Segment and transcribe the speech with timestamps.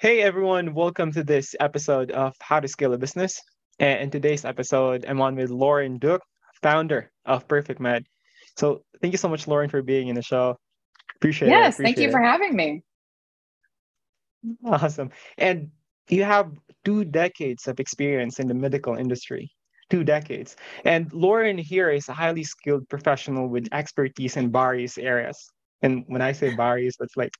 [0.00, 3.38] Hey everyone, welcome to this episode of How to Scale a Business.
[3.78, 6.22] And in today's episode, I'm on with Lauren Duke,
[6.62, 8.06] founder of Perfect Med.
[8.56, 10.56] So thank you so much, Lauren, for being in the show.
[11.16, 11.82] Appreciate yes, it.
[11.82, 12.12] Yes, thank you it.
[12.12, 12.82] for having me.
[14.64, 15.10] Awesome.
[15.36, 15.68] And
[16.08, 16.50] you have
[16.82, 19.52] two decades of experience in the medical industry.
[19.90, 20.56] Two decades.
[20.86, 25.36] And Lauren here is a highly skilled professional with expertise in various areas.
[25.82, 27.32] And when I say various, that's like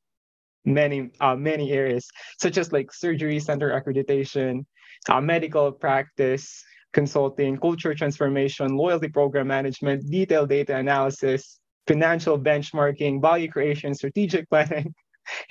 [0.65, 2.07] many uh, many areas
[2.41, 4.65] such as like surgery center accreditation
[5.09, 13.49] uh, medical practice consulting culture transformation loyalty program management detailed data analysis financial benchmarking value
[13.49, 14.95] creation strategic planning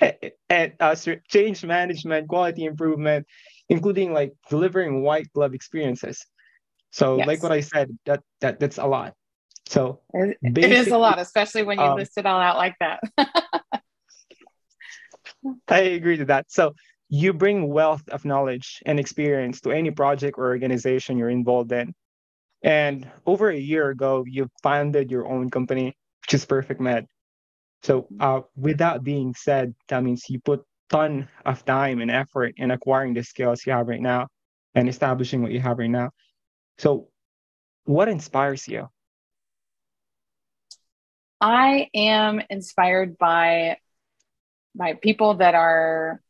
[0.48, 0.94] and uh,
[1.28, 3.26] change management quality improvement
[3.70, 6.26] including like delivering white glove experiences.
[6.90, 7.26] So yes.
[7.26, 9.14] like what i said that that that's a lot.
[9.68, 13.00] So it is a lot especially when you um, list it all out like that
[15.68, 16.50] I agree to that.
[16.50, 16.74] So
[17.08, 21.92] you bring wealth of knowledge and experience to any project or organization you're involved in.
[22.62, 27.06] And over a year ago, you founded your own company, which is Perfect Med.
[27.82, 32.54] So uh, with that being said, that means you put ton of time and effort
[32.56, 34.26] in acquiring the skills you have right now
[34.74, 36.10] and establishing what you have right now.
[36.78, 37.08] So
[37.84, 38.88] what inspires you?
[41.40, 43.78] I am inspired by
[44.74, 46.20] by people that are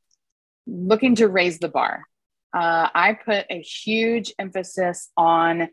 [0.66, 2.04] looking to raise the bar.
[2.52, 5.68] Uh, I put a huge emphasis on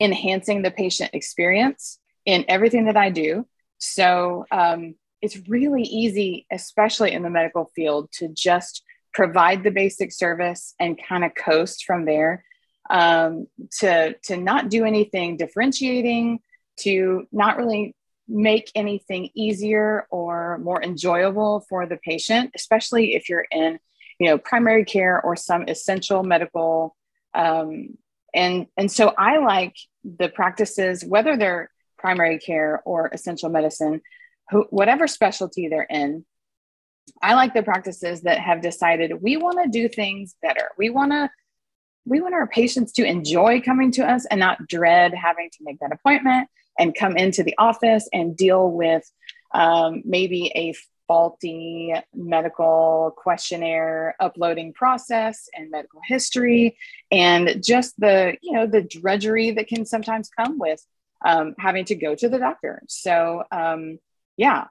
[0.00, 3.46] enhancing the patient experience in everything that I do.
[3.78, 8.82] So um, it's really easy, especially in the medical field, to just
[9.14, 12.44] provide the basic service and kind of coast from there.
[12.90, 13.48] Um,
[13.80, 16.40] to to not do anything differentiating,
[16.80, 17.94] to not really
[18.28, 23.78] make anything easier or more enjoyable for the patient, especially if you're in,
[24.18, 26.94] you know, primary care or some essential medical.
[27.34, 27.96] Um,
[28.34, 34.02] and and so I like the practices, whether they're primary care or essential medicine,
[34.50, 36.24] who, whatever specialty they're in.
[37.22, 40.70] I like the practices that have decided we want to do things better.
[40.76, 41.30] We want to
[42.04, 45.78] we want our patients to enjoy coming to us and not dread having to make
[45.80, 46.48] that appointment
[46.78, 49.10] and come into the office and deal with
[49.52, 50.74] um, maybe a
[51.06, 56.76] faulty medical questionnaire uploading process and medical history
[57.10, 60.84] and just the you know the drudgery that can sometimes come with
[61.24, 62.82] um, having to go to the doctor.
[62.88, 63.98] So um,
[64.36, 64.66] yeah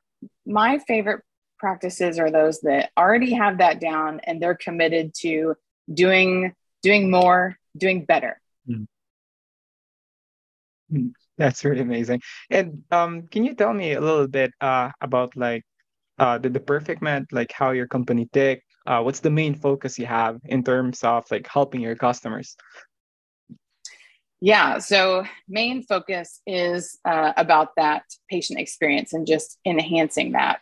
[0.45, 1.24] my favorite
[1.59, 5.56] practices are those that already have that down and they're committed to
[5.91, 6.53] doing
[6.84, 8.39] doing more doing better.
[10.91, 11.07] Mm-hmm.
[11.37, 12.21] That's really amazing.
[12.49, 15.63] And um, can you tell me a little bit uh, about like
[16.17, 18.63] uh, the, the perfect med, like how your company tick?
[18.85, 22.55] Uh, what's the main focus you have in terms of like helping your customers?
[24.39, 30.59] Yeah, so main focus is uh, about that patient experience and just enhancing that.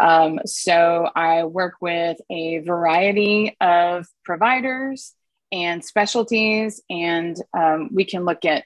[0.00, 5.14] Um, so I work with a variety of providers
[5.50, 8.64] and specialties, and um, we can look at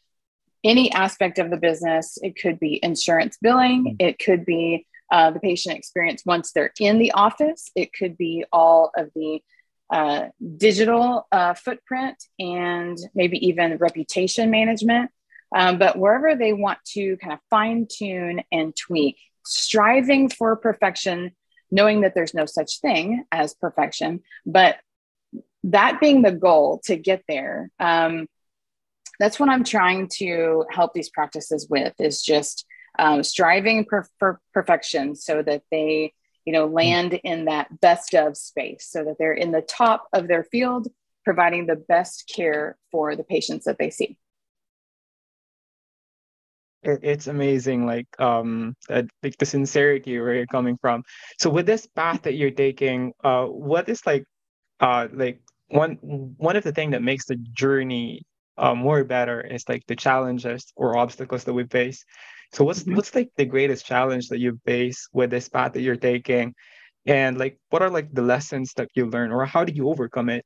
[0.65, 2.19] any aspect of the business.
[2.23, 3.97] It could be insurance billing, mm.
[3.99, 8.45] it could be uh, the patient experience once they're in the office, it could be
[8.51, 9.41] all of the
[9.91, 15.11] uh, digital uh, footprint and maybe even reputation management.
[15.55, 21.33] Um, but wherever they want to kind of fine tune and tweak, striving for perfection,
[21.71, 24.77] knowing that there's no such thing as perfection, but
[25.65, 28.27] that being the goal to get there, um,
[29.19, 32.67] that's what I'm trying to help these practices with is just
[32.99, 33.87] um, striving
[34.19, 36.13] for, perfection so that they,
[36.45, 40.29] you know, land in that best of space so that they're in the top of
[40.29, 40.89] their field,
[41.25, 44.19] providing the best care for the patients that they see.
[46.85, 51.05] It's amazing, like um, like the sincerity where you're coming from.
[51.39, 54.25] So with this path that you're taking, uh, what is like,
[54.81, 58.23] uh, like one one of the things that makes the journey
[58.59, 62.05] uh, more better is like the challenges or obstacles that we face.
[62.53, 62.97] So what's mm-hmm.
[62.97, 66.55] what's like the greatest challenge that you face with this path that you're taking,
[67.07, 70.29] and like what are like the lessons that you learn, or how do you overcome
[70.29, 70.45] it?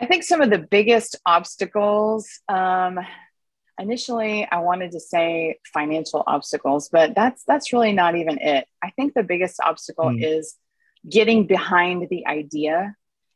[0.00, 2.28] I think some of the biggest obstacles.
[2.48, 3.00] Um,
[3.78, 8.66] initially, I wanted to say financial obstacles, but that's that's really not even it.
[8.82, 10.22] I think the biggest obstacle mm.
[10.22, 10.54] is
[11.08, 12.94] getting behind the idea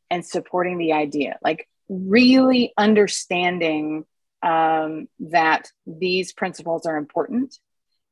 [0.09, 1.37] and supporting the idea.
[1.43, 4.05] Like really understanding
[4.41, 7.57] um, that these principles are important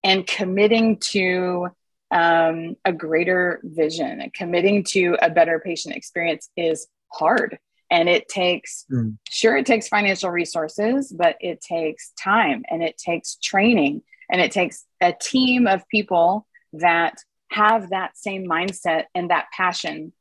[0.04, 1.70] and committing to
[2.12, 4.32] um, a greater vision.
[4.34, 7.60] Committing to a better patient experience is hard.
[7.90, 9.18] And it takes, mm.
[9.30, 14.52] sure, it takes financial resources, but it takes time and it takes training and it
[14.52, 17.18] takes a team of people that
[17.50, 20.12] have that same mindset and that passion.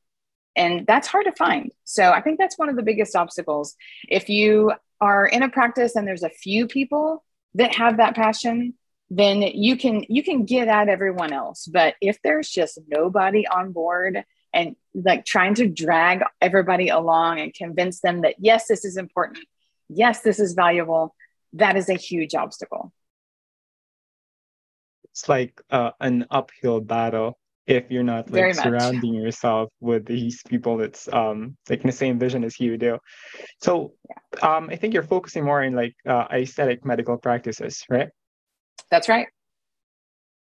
[0.57, 1.71] And that's hard to find.
[1.85, 3.77] So I think that's one of the biggest obstacles.
[4.09, 7.23] If you are in a practice and there's a few people
[7.55, 8.75] that have that passion,
[9.11, 13.73] then you can you can get at everyone else but if there's just nobody on
[13.73, 18.97] board and like trying to drag everybody along and convince them that yes this is
[18.97, 19.39] important
[19.89, 21.15] yes this is valuable
[21.53, 22.93] that is a huge obstacle
[25.05, 30.77] it's like uh, an uphill battle if you're not like surrounding yourself with these people
[30.77, 32.99] that's um like in the same vision as you do
[33.61, 34.57] so yeah.
[34.57, 38.09] um i think you're focusing more in like uh, aesthetic medical practices right
[38.91, 39.27] that's right.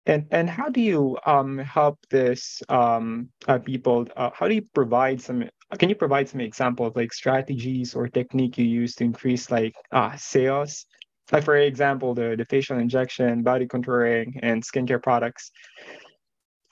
[0.05, 4.05] And and how do you um, help this um, uh, people?
[4.17, 5.45] Uh, how do you provide some?
[5.79, 9.73] Can you provide some example of like strategies or technique you use to increase like
[9.91, 10.85] uh, sales?
[11.31, 15.51] Like for example, the the facial injection, body contouring, and skincare products.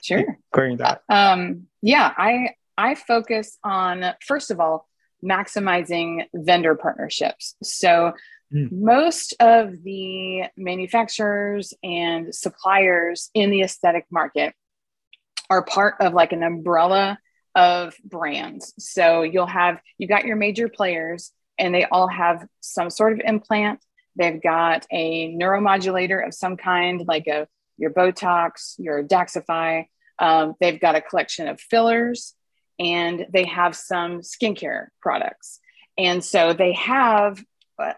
[0.02, 0.38] Sure.
[0.52, 1.02] According that.
[1.08, 4.88] Um, yeah, I I focus on first of all
[5.24, 7.54] maximizing vendor partnerships.
[7.62, 8.12] So
[8.52, 8.70] Mm.
[8.70, 14.54] Most of the manufacturers and suppliers in the aesthetic market
[15.48, 17.18] are part of like an umbrella
[17.54, 18.74] of brands.
[18.78, 23.20] So you'll have, you got your major players and they all have some sort of
[23.24, 23.80] implant.
[24.16, 27.46] They've got a neuromodulator of some kind, like a
[27.78, 29.86] your Botox, your Daxxify.
[30.22, 32.34] Um, they've got a collection of fillers
[32.78, 35.60] and they have some skincare products.
[35.98, 37.42] And so they have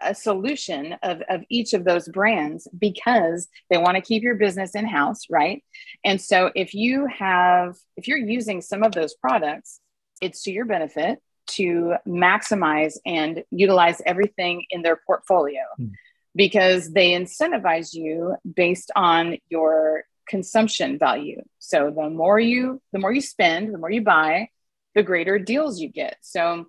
[0.01, 4.73] a solution of, of each of those brands because they want to keep your business
[4.73, 5.63] in house, right?
[6.03, 9.79] And so if you have, if you're using some of those products,
[10.21, 15.91] it's to your benefit to maximize and utilize everything in their portfolio mm.
[16.35, 21.41] because they incentivize you based on your consumption value.
[21.59, 24.49] So the more you the more you spend, the more you buy,
[24.93, 26.17] the greater deals you get.
[26.21, 26.67] So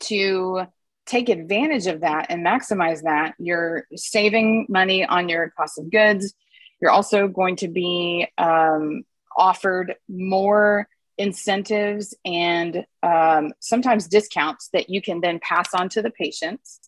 [0.00, 0.66] to
[1.06, 6.34] take advantage of that and maximize that, you're saving money on your cost of goods.
[6.80, 9.04] You're also going to be um,
[9.36, 10.88] offered more
[11.18, 16.80] incentives and um, sometimes discounts that you can then pass on to the patients.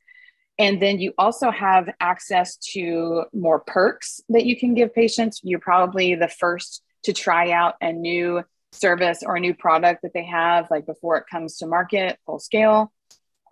[0.58, 5.40] And then you also have access to more perks that you can give patients.
[5.44, 8.42] You're probably the first to try out a new
[8.72, 12.38] service or a new product that they have, like before it comes to market full
[12.38, 12.92] scale.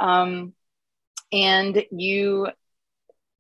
[0.00, 0.54] Um,
[1.32, 2.48] and you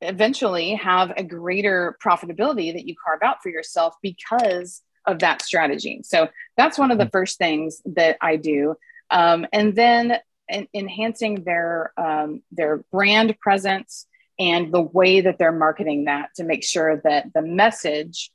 [0.00, 6.00] eventually have a greater profitability that you carve out for yourself because of that strategy.
[6.04, 8.76] So that's one of the first things that I do.
[9.10, 10.18] Um, and then
[10.48, 14.06] in, enhancing their um, their brand presence
[14.38, 18.30] and the way that they're marketing that to make sure that the message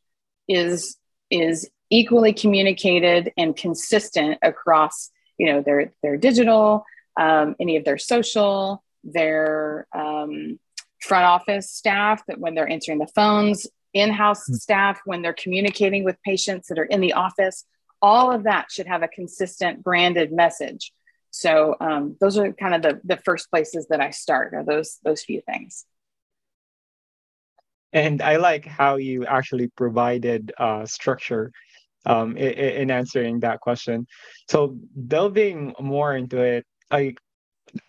[0.47, 0.97] is
[1.29, 6.85] is equally communicated and consistent across you know their their digital
[7.19, 10.59] um, any of their social their um,
[11.01, 14.55] front office staff that when they're answering the phones in-house mm-hmm.
[14.55, 17.65] staff when they're communicating with patients that are in the office
[18.01, 20.93] all of that should have a consistent branded message
[21.31, 24.99] so um, those are kind of the, the first places that i start are those
[25.03, 25.85] those few things
[27.93, 31.51] and i like how you actually provided uh, structure
[32.05, 34.07] um, in, in, answering that question.
[34.47, 37.15] So delving more into it, I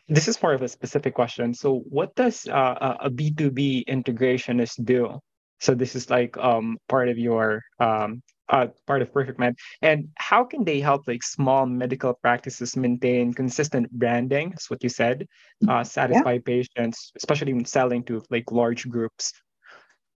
[0.09, 1.54] this is more of a specific question.
[1.54, 5.20] So what does uh, a B2B integrationist do?
[5.61, 9.57] So this is like um, part of your um, uh, part of Perfect Med.
[9.81, 14.50] And how can they help like small medical practices maintain consistent branding?
[14.50, 15.26] That's what you said.
[15.67, 16.40] Uh, satisfy yeah.
[16.45, 19.33] patients, especially when selling to like large groups.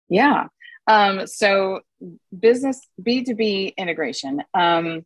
[0.09, 0.47] Yeah.
[0.87, 1.81] Um, so
[2.37, 5.05] business B2B integration um,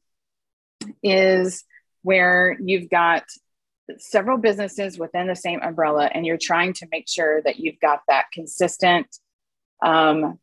[1.03, 1.64] is
[2.03, 3.25] where you've got
[3.99, 8.00] several businesses within the same umbrella and you're trying to make sure that you've got
[8.09, 9.07] that consistent
[9.83, 10.38] um,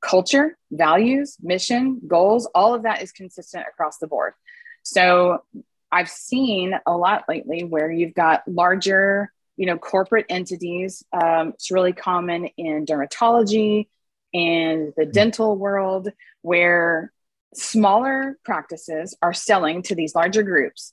[0.00, 4.34] culture values mission goals all of that is consistent across the board.
[4.82, 5.44] So
[5.90, 11.04] i've seen a lot lately where you've got larger you know corporate entities.
[11.12, 13.88] Um, it's really common in dermatology
[14.34, 16.08] and the dental world
[16.40, 17.12] where
[17.54, 20.92] smaller practices are selling to these larger groups.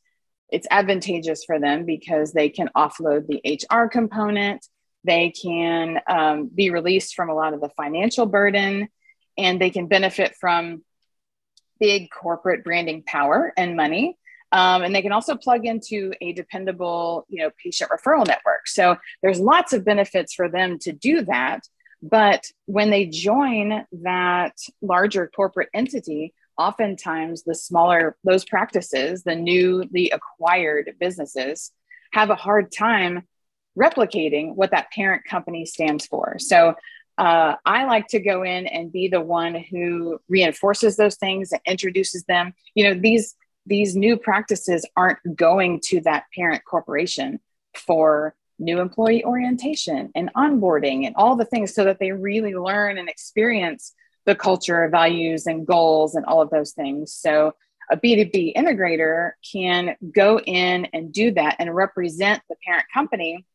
[0.50, 4.68] It's advantageous for them because they can offload the HR component,
[5.04, 8.90] they can um, be released from a lot of the financial burden,
[9.38, 10.84] and they can benefit from
[11.80, 14.18] big corporate branding power and money.
[14.52, 18.68] Um, and they can also plug into a dependable, you know, patient referral network.
[18.68, 21.62] So there's lots of benefits for them to do that.
[22.02, 30.10] But when they join that larger corporate entity, oftentimes the smaller those practices, the newly
[30.10, 31.72] acquired businesses,
[32.12, 33.28] have a hard time
[33.80, 36.38] replicating what that parent company stands for.
[36.40, 36.76] So
[37.18, 41.62] uh, I like to go in and be the one who reinforces those things and
[41.66, 42.54] introduces them.
[42.76, 47.40] You know, these these new practices aren't going to that parent corporation
[47.76, 52.98] for new employee orientation and onboarding and all the things so that they really learn
[52.98, 53.94] and experience
[54.26, 57.14] the culture, values, and goals and all of those things.
[57.14, 57.54] So
[57.92, 63.46] a B2B integrator can go in and do that and represent the parent company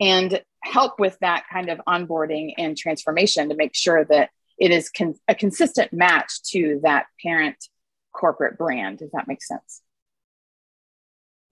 [0.00, 4.88] and help with that kind of onboarding and transformation to make sure that it is
[4.90, 7.56] con- a consistent match to that parent
[8.12, 8.98] corporate brand.
[8.98, 9.82] Does that make sense?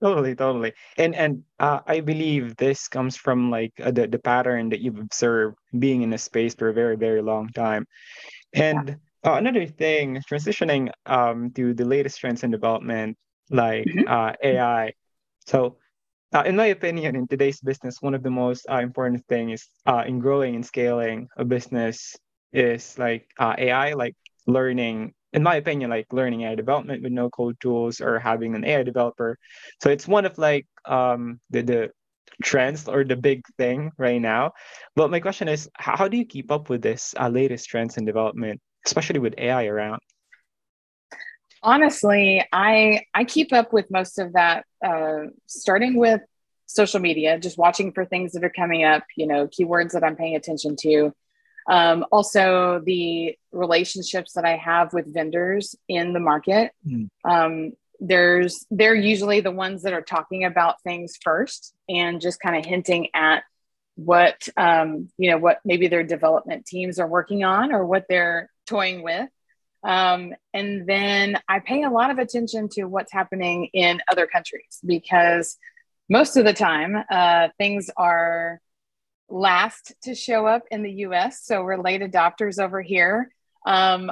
[0.01, 0.73] Totally, totally.
[0.97, 4.99] And and uh, I believe this comes from like uh, the the pattern that you've
[4.99, 7.87] observed being in a space for a very very long time.
[8.53, 9.31] And yeah.
[9.31, 13.17] uh, another thing, transitioning um to the latest trends in development
[13.49, 14.07] like mm-hmm.
[14.07, 14.93] uh, AI.
[15.47, 15.77] So
[16.33, 20.03] uh, in my opinion, in today's business, one of the most uh, important things uh,
[20.07, 22.15] in growing and scaling a business
[22.51, 24.15] is like uh, AI, like
[24.47, 25.13] learning.
[25.33, 28.83] In my opinion, like learning AI development with no code tools or having an AI
[28.83, 29.37] developer.
[29.81, 31.89] So it's one of like um, the the
[32.43, 34.51] trends or the big thing right now.
[34.95, 38.05] But my question is, how do you keep up with this uh, latest trends in
[38.05, 40.01] development, especially with AI around?
[41.63, 46.21] Honestly i i keep up with most of that uh, starting with
[46.65, 50.15] social media just watching for things that are coming up you know keywords that i'm
[50.15, 51.13] paying attention to.
[51.65, 56.71] Um, also the relationships that i have with vendors in the market.
[56.85, 57.09] Mm.
[57.23, 62.57] um, there's they're usually the ones that are talking about things first and just kind
[62.57, 63.43] of hinting at
[63.95, 68.49] what um, you know what maybe their development teams are working on or what they're
[68.65, 69.29] toying with
[69.83, 74.79] um, and then I pay a lot of attention to what's happening in other countries
[74.85, 75.57] because
[76.09, 78.61] most of the time uh, things are
[79.29, 81.43] last to show up in the US.
[81.43, 83.29] So we're late adopters over here.
[83.65, 84.11] Um,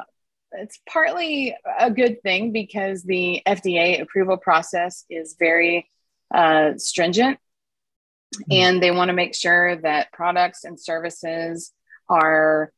[0.54, 5.90] it's partly a good thing because the FDA approval process is very
[6.34, 7.40] uh, stringent
[8.36, 8.52] mm-hmm.
[8.52, 11.72] and they want to make sure that products and services
[12.10, 12.74] are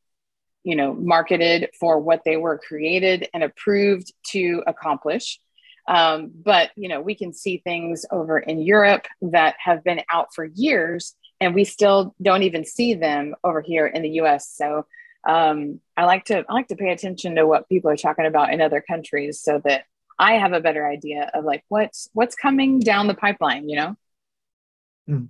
[0.64, 5.38] you know marketed for what they were created and approved to accomplish.
[5.86, 10.34] Um, but you know we can see things over in europe that have been out
[10.34, 14.86] for years and we still don't even see them over here in the us so
[15.28, 18.50] um, i like to i like to pay attention to what people are talking about
[18.50, 19.84] in other countries so that
[20.18, 23.96] i have a better idea of like what's what's coming down the pipeline you know?
[25.06, 25.28] Mm.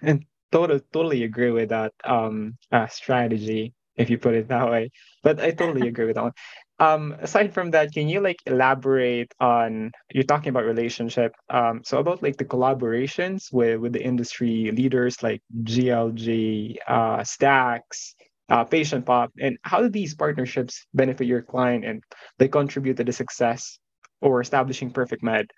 [0.00, 4.90] and totally totally agree with that um, uh, strategy if you put it that way.
[5.22, 6.32] But I totally agree with that one.
[6.80, 11.34] Um, aside from that, can you like elaborate on you're talking about relationship?
[11.50, 18.14] Um, so about like the collaborations with with the industry leaders like GLG, uh, Stacks,
[18.48, 22.02] uh, Patient Pop, and how do these partnerships benefit your client and
[22.38, 23.78] they contribute to the success
[24.20, 25.50] or establishing Perfect Med?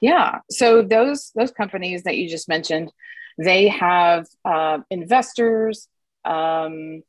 [0.00, 2.92] Yeah, so those those companies that you just mentioned,
[3.38, 5.88] they have uh, investors,
[6.24, 7.02] um,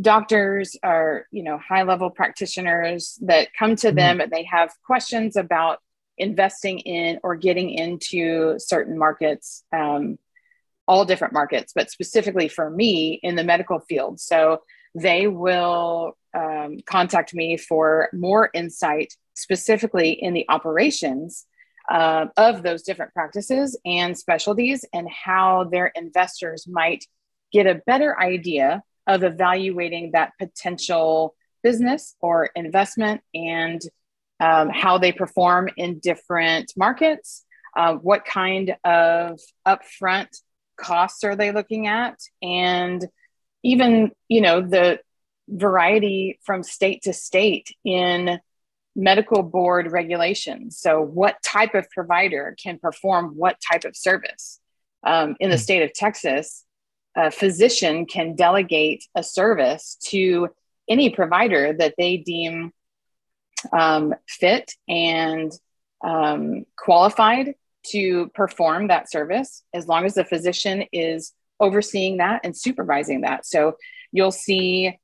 [0.00, 3.96] doctors are you know high level practitioners that come to mm-hmm.
[3.96, 5.78] them and they have questions about
[6.18, 10.18] investing in or getting into certain markets um,
[10.86, 14.62] all different markets but specifically for me in the medical field so
[14.94, 21.46] they will um, contact me for more insight specifically in the operations
[21.90, 27.04] uh, of those different practices and specialties and how their investors might
[27.52, 33.80] get a better idea of evaluating that potential business or investment and
[34.40, 37.44] um, how they perform in different markets.
[37.76, 40.28] Uh, what kind of upfront
[40.76, 42.18] costs are they looking at?
[42.42, 43.06] And
[43.62, 44.98] even, you know, the
[45.48, 48.40] variety from state to state in
[48.94, 50.78] medical board regulations.
[50.78, 54.58] So, what type of provider can perform what type of service?
[55.04, 55.62] Um, in the hmm.
[55.62, 56.64] state of Texas,
[57.16, 60.48] a physician can delegate a service to
[60.88, 62.72] any provider that they deem
[63.72, 65.52] um, fit and
[66.02, 67.54] um, qualified
[67.84, 73.46] to perform that service as long as the physician is overseeing that and supervising that.
[73.46, 73.76] So
[74.10, 74.98] you'll see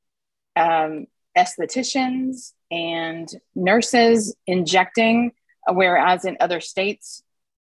[0.56, 5.32] um, estheticians and nurses injecting,
[5.68, 7.22] whereas in other states,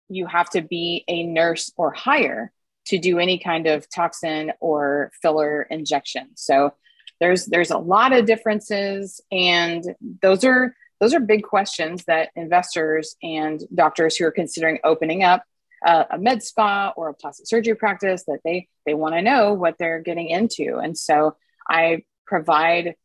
[0.09, 2.51] you have to be a nurse or higher
[2.85, 6.29] to do any kind of toxin or filler injection.
[6.35, 6.73] So
[7.19, 13.15] there's there's a lot of differences and those are those are big questions that investors
[13.21, 15.43] and doctors who are considering opening up
[15.85, 19.53] uh, a med spa or a plastic surgery practice that they they want to know
[19.53, 21.35] what they're getting into and so
[21.69, 22.95] i provide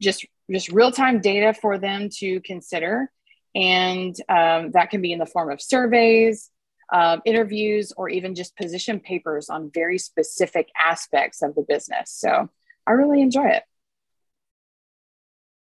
[0.00, 3.10] just just real-time data for them to consider
[3.54, 6.50] and um, that can be in the form of surveys
[6.92, 12.48] uh, interviews or even just position papers on very specific aspects of the business so
[12.86, 13.62] i really enjoy it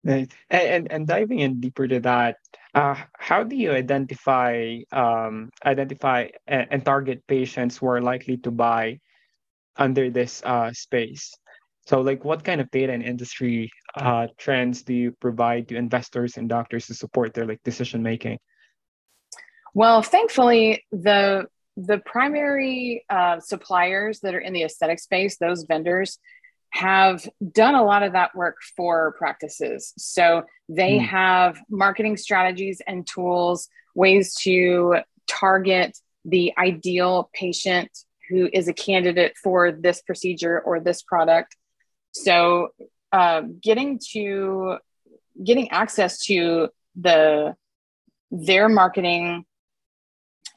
[0.06, 0.32] Right.
[0.50, 2.37] And, and diving in deeper to that,
[2.76, 8.52] uh, how do you identify um, identify and, and, target patients who are likely to
[8.52, 9.00] buy
[9.76, 11.35] under this uh, space?
[11.87, 16.37] So, like, what kind of data and industry uh, trends do you provide to investors
[16.37, 18.38] and doctors to support their like decision making?
[19.76, 26.18] Well, thankfully, the the primary uh, suppliers that are in the aesthetic space, those vendors,
[26.71, 29.92] have done a lot of that work for practices.
[29.99, 31.06] So they mm.
[31.06, 37.90] have marketing strategies and tools, ways to target the ideal patient
[38.30, 41.54] who is a candidate for this procedure or this product.
[42.12, 42.68] So
[43.12, 44.78] uh, getting to
[45.45, 47.56] getting access to the
[48.30, 49.45] their marketing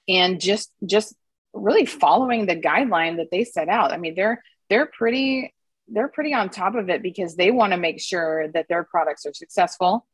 [0.09, 1.15] and just just
[1.53, 3.93] really following the guideline that they set out.
[3.93, 5.53] I mean, they're they're pretty
[5.87, 9.25] they're pretty on top of it because they want to make sure that their products
[9.25, 10.05] are successful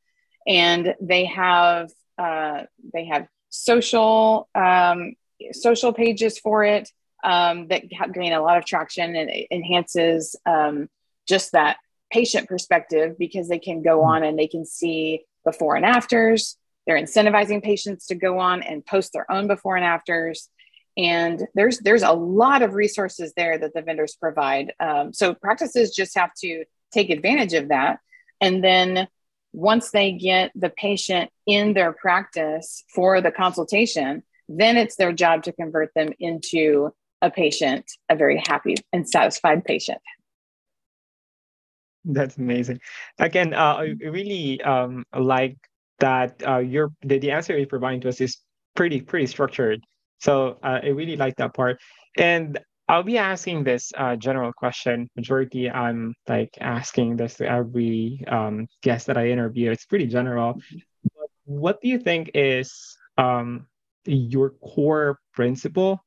[0.46, 5.14] and they have uh, they have social um,
[5.52, 6.90] social pages for it
[7.24, 7.84] um, that
[8.14, 10.90] gain a lot of traction and it enhances um,
[11.28, 11.78] just that
[12.12, 14.08] patient perspective because they can go hmm.
[14.08, 18.86] on and they can see before and afters they're incentivizing patients to go on and
[18.86, 20.50] post their own before and afters.
[20.98, 24.74] And there's there's a lot of resources there that the vendors provide.
[24.80, 28.00] Um, so practices just have to take advantage of that.
[28.40, 29.08] And then
[29.52, 35.44] once they get the patient in their practice for the consultation then it's their job
[35.44, 40.00] to convert them into a patient a very happy and satisfied patient.
[42.04, 42.82] That's amazing.
[43.18, 45.58] Again uh, i really um, like
[46.00, 48.38] that uh, your the, the answer you're providing to us is
[48.76, 49.82] pretty pretty structured
[50.20, 51.80] so uh, I really like that part.
[52.18, 55.10] And I'll be asking this uh, general question.
[55.16, 59.72] Majority, I'm like asking this to every um, guest that I interview.
[59.72, 60.60] It's pretty general.
[61.46, 63.68] What do you think is um,
[64.06, 66.04] your core principle?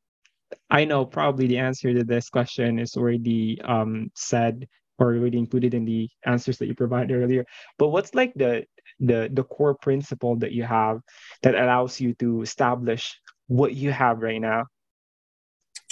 [0.71, 4.67] I know probably the answer to this question is already um, said
[4.99, 7.45] or already included in the answers that you provided earlier.
[7.79, 8.65] But what's like the
[9.01, 11.01] the the core principle that you have
[11.43, 14.67] that allows you to establish what you have right now?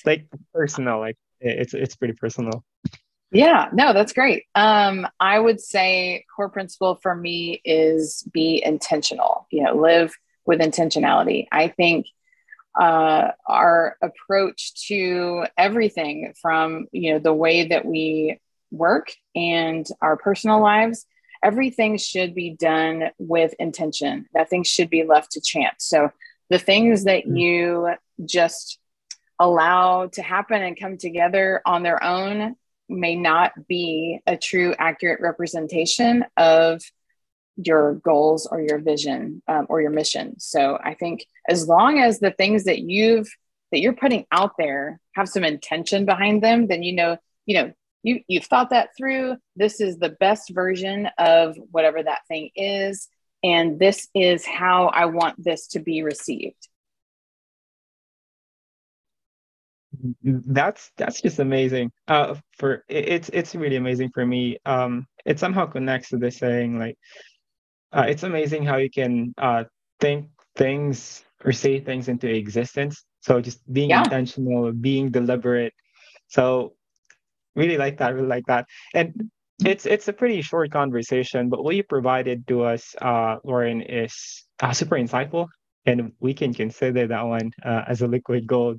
[0.04, 2.64] Like personal like it's it's pretty personal.
[3.32, 4.44] Yeah no that's great.
[4.54, 10.14] Um i would say core principle for me is be intentional you know live
[10.46, 11.46] with intentionality.
[11.52, 12.06] I think
[12.78, 18.38] uh, our approach to everything from you know the way that we
[18.70, 21.06] work and our personal lives
[21.42, 24.26] everything should be done with intention.
[24.34, 25.84] Nothing should be left to chance.
[25.84, 26.10] So
[26.50, 27.38] the things that mm.
[27.38, 28.78] you just
[29.38, 32.56] allow to happen and come together on their own
[32.88, 36.82] may not be a true accurate representation of
[37.56, 40.38] your goals or your vision um, or your mission.
[40.38, 43.28] So i think as long as the things that you've
[43.72, 47.72] that you're putting out there have some intention behind them then you know you know
[48.06, 53.08] you you've thought that through this is the best version of whatever that thing is
[53.42, 56.68] and this is how I want this to be received.
[60.22, 61.90] That's that's just amazing.
[62.06, 64.58] Uh, for it's it's really amazing for me.
[64.66, 66.98] Um, it somehow connects to the saying like,
[67.92, 69.64] uh, it's amazing how you can uh
[70.00, 73.04] think things or say things into existence.
[73.20, 74.02] So just being yeah.
[74.02, 75.72] intentional, being deliberate.
[76.28, 76.74] So
[77.56, 78.66] really like that, really like that.
[78.94, 79.30] And
[79.64, 84.44] it's it's a pretty short conversation, but what you provided to us, uh, Lauren, is
[84.60, 85.48] uh, super insightful,
[85.86, 88.78] and we can consider that one uh, as a liquid gold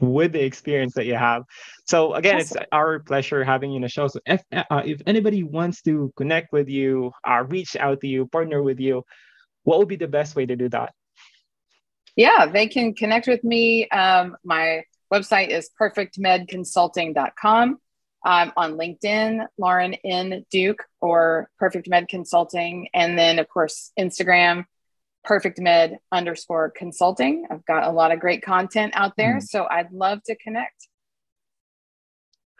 [0.00, 1.42] with the experience that you have.
[1.86, 2.58] So again, awesome.
[2.58, 4.06] it's our pleasure having you in the show.
[4.06, 8.26] So if uh, if anybody wants to connect with you, uh, reach out to you,
[8.26, 9.04] partner with you,
[9.64, 10.92] what would be the best way to do that?
[12.16, 13.88] Yeah, they can connect with me.
[13.88, 17.78] Um, my website is perfectmedconsulting.com
[18.24, 20.44] um, on LinkedIn, Lauren N.
[20.50, 22.88] Duke or Perfect Med Consulting.
[22.94, 24.64] And then, of course, Instagram,
[25.24, 27.46] Perfect Med underscore consulting.
[27.50, 29.36] I've got a lot of great content out there.
[29.36, 29.42] Mm.
[29.42, 30.88] So I'd love to connect.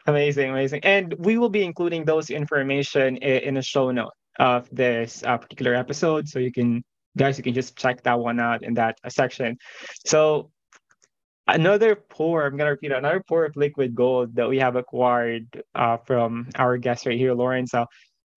[0.07, 0.81] Amazing, amazing.
[0.85, 5.75] And we will be including those information in, a show note of this uh, particular
[5.75, 6.29] episode.
[6.29, 6.83] So you can,
[7.17, 9.59] guys, you can just check that one out in that section.
[10.07, 10.51] So
[11.49, 15.97] another pour, I'm gonna repeat another pour of liquid gold that we have acquired uh,
[15.97, 17.67] from our guest right here, Lauren.
[17.67, 17.87] So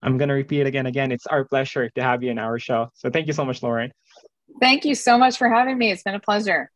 [0.02, 1.12] I'm gonna repeat again, again.
[1.12, 2.88] It's our pleasure to have you in our show.
[2.94, 3.92] So thank you so much, Lauren.
[4.60, 5.90] Thank you so much for having me.
[5.90, 6.70] It's been a pleasure.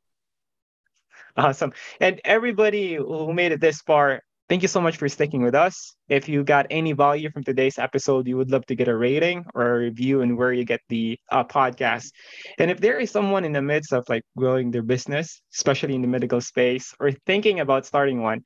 [1.37, 1.72] Awesome.
[2.01, 5.97] And everybody who made it this far, Thank you so much for sticking with us.
[6.09, 9.45] If you got any value from today's episode, you would love to get a rating
[9.57, 12.13] or a review and where you get the uh, podcast.
[12.61, 16.03] And if there is someone in the midst of like growing their business, especially in
[16.03, 18.43] the medical space, or thinking about starting one,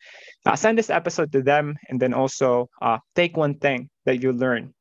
[0.46, 4.32] uh, send this episode to them and then also uh, take one thing that you
[4.32, 4.72] learn.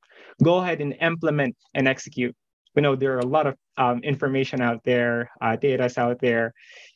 [0.42, 2.34] Go ahead and implement and execute.
[2.76, 6.54] We know there are a lot of um, information out there, uh, data's out there.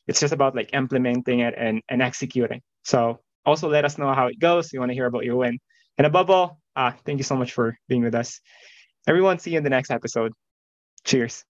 [0.07, 2.61] It's just about like implementing it and, and executing.
[2.85, 4.71] So also let us know how it goes.
[4.71, 5.59] We want to hear about your win.
[5.97, 8.39] And above all, uh, thank you so much for being with us.
[9.07, 10.33] Everyone, see you in the next episode.
[11.03, 11.41] Cheers.